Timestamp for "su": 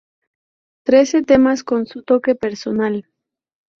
1.85-2.01